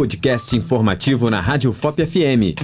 [0.00, 2.56] podcast informativo na Rádio FOP FM.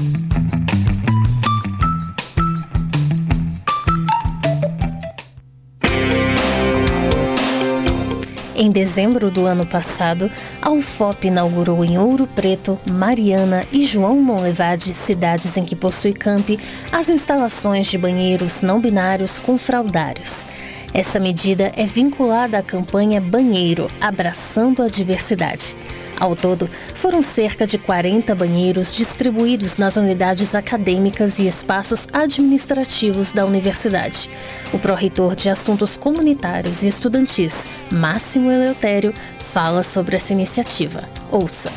[8.54, 10.30] Em dezembro do ano passado,
[10.62, 16.58] a UFOP inaugurou em Ouro Preto, Mariana e João Monlevade, cidades em que possui campi,
[16.90, 20.46] as instalações de banheiros não binários com fraudários.
[20.94, 25.76] Essa medida é vinculada à campanha Banheiro Abraçando a Diversidade.
[26.18, 33.44] Ao todo, foram cerca de 40 banheiros distribuídos nas unidades acadêmicas e espaços administrativos da
[33.44, 34.30] universidade.
[34.72, 41.04] O pró-reitor de Assuntos Comunitários e Estudantis, Máximo Eleutério, fala sobre essa iniciativa.
[41.30, 41.70] Ouça.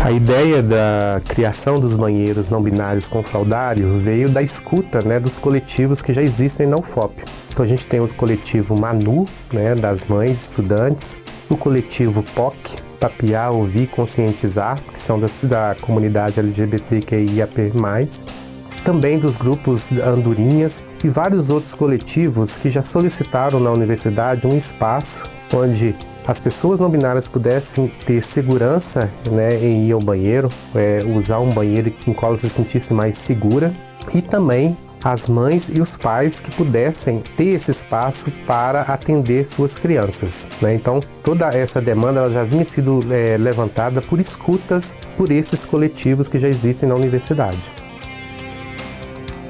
[0.00, 5.38] A ideia da criação dos banheiros não binários com fraudário veio da escuta né, dos
[5.38, 7.24] coletivos que já existem na UFOP.
[7.50, 11.18] Então a gente tem o coletivo Manu, né, das mães estudantes,
[11.48, 12.76] o coletivo POC,
[13.08, 17.72] Papiar, Ouvir, Conscientizar, que são das, da comunidade LGBTQIAP+,
[18.84, 25.24] também dos grupos Andorinhas e vários outros coletivos que já solicitaram na universidade um espaço
[25.52, 25.94] onde
[26.26, 31.50] as pessoas não binárias pudessem ter segurança né, em ir ao banheiro, é, usar um
[31.50, 33.72] banheiro em qual se sentisse mais segura
[34.12, 39.78] e também as mães e os pais que pudessem ter esse espaço para atender suas
[39.78, 40.50] crianças.
[40.60, 40.74] Né?
[40.74, 46.38] Então, toda essa demanda já vinha sido é, levantada por escutas por esses coletivos que
[46.38, 47.70] já existem na universidade.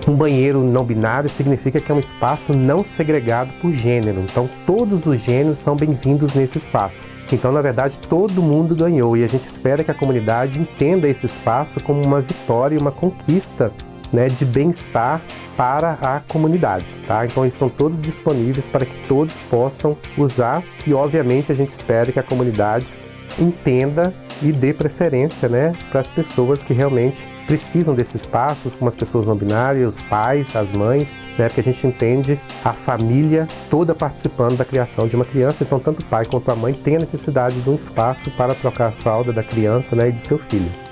[0.06, 5.06] Um banheiro não binário significa que é um espaço não segregado por gênero, então todos
[5.06, 7.08] os gêneros são bem-vindos nesse espaço.
[7.32, 11.24] Então, na verdade, todo mundo ganhou e a gente espera que a comunidade entenda esse
[11.26, 13.72] espaço como uma vitória e uma conquista
[14.12, 15.22] né, de bem-estar
[15.56, 17.24] para a comunidade, tá?
[17.24, 22.18] Então estão todos disponíveis para que todos possam usar e obviamente a gente espera que
[22.18, 22.94] a comunidade
[23.38, 28.96] entenda e dê preferência, né, para as pessoas que realmente precisam desses espaços, como as
[28.96, 33.94] pessoas não binárias, os pais, as mães, né, porque a gente entende a família toda
[33.94, 37.00] participando da criação de uma criança, então tanto o pai quanto a mãe têm a
[37.00, 40.85] necessidade de um espaço para trocar a fralda da criança, né, e do seu filho.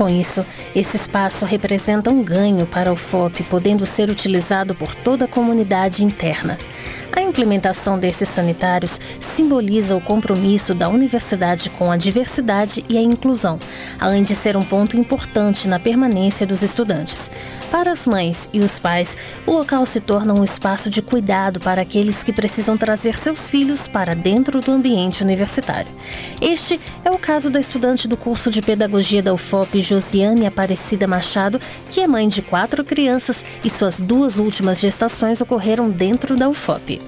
[0.00, 5.26] Com isso, esse espaço representa um ganho para o FOP, podendo ser utilizado por toda
[5.26, 6.58] a comunidade interna.
[7.14, 13.58] A implementação desses sanitários simboliza o compromisso da universidade com a diversidade e a inclusão,
[13.98, 17.30] além de ser um ponto importante na permanência dos estudantes.
[17.70, 19.16] Para as mães e os pais,
[19.46, 23.86] o local se torna um espaço de cuidado para aqueles que precisam trazer seus filhos
[23.86, 25.90] para dentro do ambiente universitário.
[26.40, 31.60] Este é o caso da estudante do curso de Pedagogia da UFOP, Josiane Aparecida Machado,
[31.88, 37.00] que é mãe de quatro crianças e suas duas últimas gestações ocorreram dentro da UFOP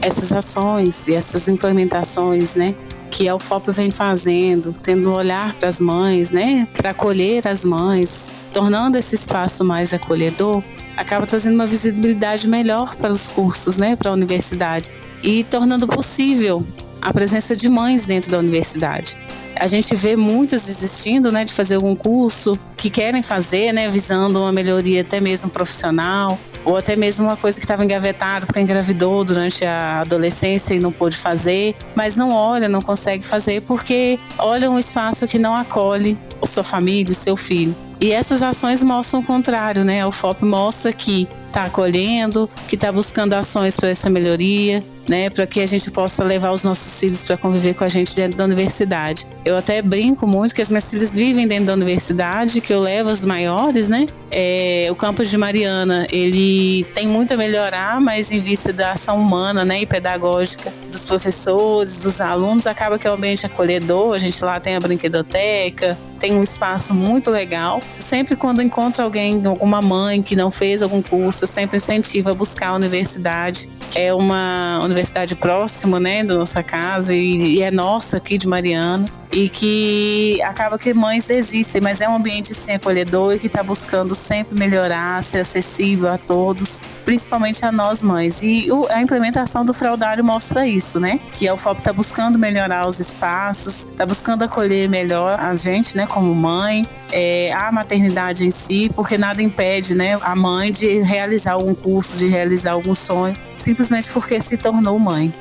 [0.00, 2.74] essas ações e essas implementações, né,
[3.10, 7.64] que a UFOP vem fazendo, tendo um olhar para as mães, né, para acolher as
[7.64, 10.62] mães, tornando esse espaço mais acolhedor,
[10.96, 14.92] acaba trazendo uma visibilidade melhor para os cursos, né, para a universidade.
[15.22, 16.64] E tornando possível
[17.00, 19.16] a presença de mães dentro da universidade.
[19.56, 24.40] A gente vê muitas desistindo, né, de fazer algum curso que querem fazer, né, visando
[24.40, 29.24] uma melhoria até mesmo profissional, ou até mesmo uma coisa que estava engavetada porque engravidou
[29.24, 34.70] durante a adolescência e não pôde fazer, mas não olha, não consegue fazer porque olha
[34.70, 37.74] um espaço que não acolhe sua família, o seu filho.
[38.00, 40.06] E essas ações mostram o contrário, né?
[40.06, 45.46] O FOP mostra que está acolhendo, que está buscando ações para essa melhoria, né, para
[45.46, 48.44] que a gente possa levar os nossos filhos para conviver com a gente dentro da
[48.44, 49.26] universidade.
[49.44, 53.08] Eu até brinco muito que as minhas filhas vivem dentro da universidade, que eu levo
[53.08, 54.06] as maiores, né?
[54.30, 59.18] É, o campus de Mariana, ele tem muito a melhorar, mas em vista da ação
[59.18, 64.14] humana, né, e pedagógica dos professores, dos alunos, acaba que é um ambiente acolhedor.
[64.14, 67.80] A gente lá tem a brinquedoteca, tem um espaço muito legal.
[67.98, 72.34] Sempre quando encontro alguém, alguma mãe que não fez algum curso, eu sempre incentivo a
[72.34, 73.68] buscar a universidade.
[73.94, 79.06] É uma universidade próxima, né, da nossa casa e, e é nossa aqui de Mariana
[79.30, 83.62] e que acaba que mães desistem, mas é um ambiente sim acolhedor e que está
[83.62, 88.42] buscando sempre melhorar, ser acessível a todos, principalmente a nós mães.
[88.42, 91.20] E a implementação do fraudário mostra isso, né?
[91.32, 96.06] Que a UFOP está buscando melhorar os espaços, está buscando acolher melhor a gente, né,
[96.06, 101.52] como mãe, é, a maternidade em si, porque nada impede, né, a mãe de realizar
[101.52, 105.32] algum curso, de realizar algum sonho, simplesmente porque se tornou mãe.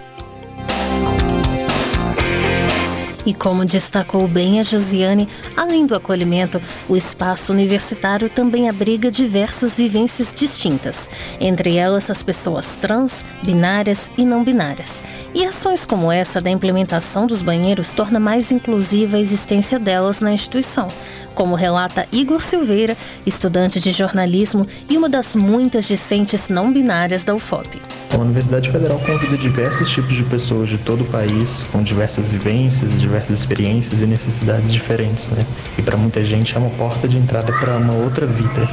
[3.28, 5.28] E como destacou bem a Josiane,
[5.58, 12.78] além do acolhimento, o espaço universitário também abriga diversas vivências distintas, entre elas as pessoas
[12.78, 15.04] trans, binárias e não binárias.
[15.34, 20.32] E ações como essa da implementação dos banheiros torna mais inclusiva a existência delas na
[20.32, 20.88] instituição,
[21.38, 27.36] como relata Igor Silveira, estudante de jornalismo e uma das muitas discentes não binárias da
[27.36, 27.80] UFOP.
[28.12, 32.92] A Universidade Federal convida diversos tipos de pessoas de todo o país, com diversas vivências,
[33.00, 35.46] diversas experiências e necessidades diferentes, né?
[35.78, 38.68] E para muita gente é uma porta de entrada para uma outra vida.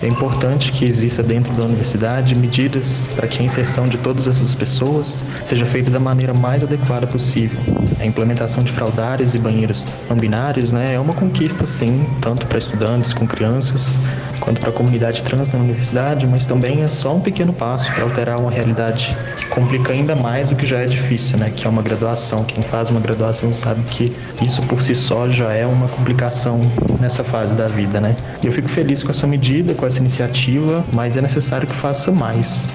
[0.00, 4.54] É importante que exista dentro da universidade medidas para que a inserção de todas essas
[4.54, 7.58] pessoas seja feita da maneira mais adequada possível.
[7.98, 12.58] A implementação de fraldários e banheiros não binários, né, é uma conquista sim, tanto para
[12.58, 13.98] estudantes com crianças,
[14.40, 18.04] quanto para a comunidade trans na universidade, mas também é só um pequeno passo para
[18.04, 21.52] alterar uma realidade que complica ainda mais do que já é difícil, né?
[21.54, 22.44] Que é uma graduação.
[22.44, 26.60] Quem faz uma graduação sabe que isso por si só já é uma complicação
[27.00, 28.16] nessa fase da vida, né?
[28.42, 32.10] E eu fico feliz com essa medida, com essa iniciativa, mas é necessário que faça
[32.10, 32.68] mais.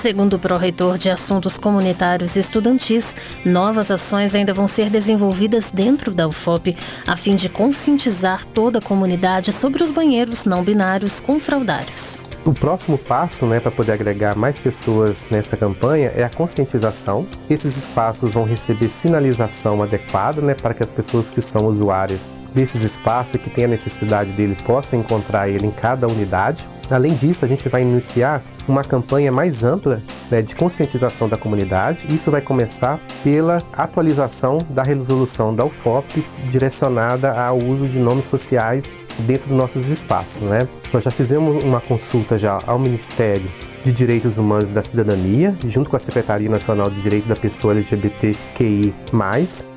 [0.00, 6.14] Segundo o pró-reitor de Assuntos Comunitários e Estudantis, novas ações ainda vão ser desenvolvidas dentro
[6.14, 11.40] da UFOP a fim de conscientizar toda a comunidade sobre os banheiros não binários com
[11.40, 12.20] fraudários.
[12.44, 17.26] O próximo passo, né, para poder agregar mais pessoas nessa campanha é a conscientização.
[17.50, 22.84] Esses espaços vão receber sinalização adequada, né, para que as pessoas que são usuárias desses
[22.84, 26.66] espaços e que têm a necessidade dele possam encontrar ele em cada unidade.
[26.90, 32.06] Além disso, a gente vai iniciar uma campanha mais ampla né, de conscientização da comunidade.
[32.14, 38.96] Isso vai começar pela atualização da resolução da UFOP direcionada ao uso de nomes sociais
[39.20, 40.42] dentro dos nossos espaços.
[40.42, 40.66] Né?
[40.92, 43.48] Nós já fizemos uma consulta já ao Ministério
[43.84, 47.72] de Direitos Humanos e da Cidadania, junto com a Secretaria Nacional de Direito da Pessoa
[47.74, 48.94] LGBTQI+.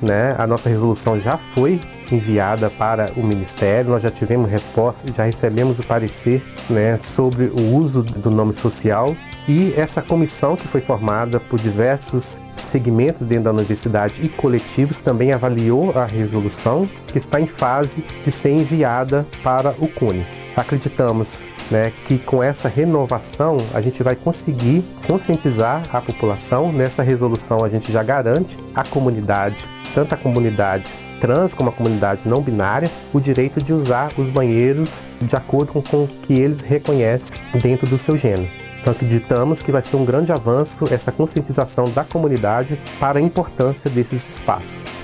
[0.00, 0.34] Né?
[0.38, 5.78] A nossa resolução já foi enviada para o Ministério, nós já tivemos resposta, já recebemos
[5.78, 9.16] o parecer né, sobre o uso do nome social
[9.48, 15.32] e essa comissão que foi formada por diversos segmentos dentro da universidade e coletivos também
[15.32, 20.24] avaliou a resolução que está em fase de ser enviada para o CUNE.
[20.54, 26.70] Acreditamos né, que com essa renovação a gente vai conseguir conscientizar a população.
[26.70, 32.28] Nessa resolução a gente já garante à comunidade, tanto a comunidade trans como a comunidade
[32.28, 37.38] não binária, o direito de usar os banheiros de acordo com o que eles reconhecem
[37.62, 38.50] dentro do seu gênero.
[38.80, 43.88] Então acreditamos que vai ser um grande avanço essa conscientização da comunidade para a importância
[43.88, 45.01] desses espaços.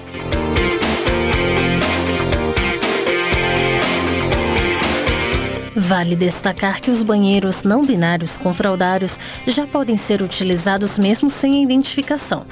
[5.89, 11.63] Vale destacar que os banheiros não binários com fraudários já podem ser utilizados mesmo sem
[11.63, 12.45] identificação.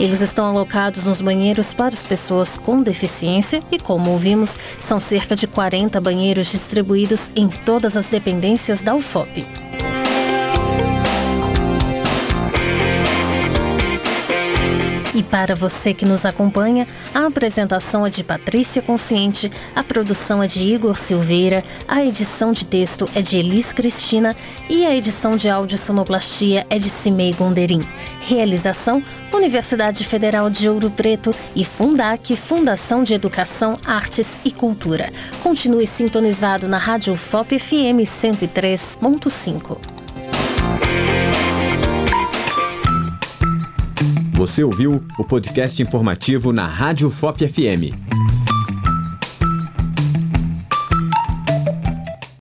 [0.00, 5.36] Eles estão alocados nos banheiros para as pessoas com deficiência e, como ouvimos, são cerca
[5.36, 9.46] de 40 banheiros distribuídos em todas as dependências da UFOP.
[15.20, 20.46] E para você que nos acompanha, a apresentação é de Patrícia Consciente, a produção é
[20.46, 24.34] de Igor Silveira, a edição de texto é de Elis Cristina
[24.66, 27.82] e a edição de áudio sonoplastia é de Cimei Gonderim.
[28.22, 35.12] Realização: Universidade Federal de Ouro Preto e Fundac, Fundação de Educação, Artes e Cultura.
[35.42, 39.99] Continue sintonizado na Rádio FOP FM 103.5.
[44.40, 48.09] Você ouviu o podcast informativo na Rádio FOP FM.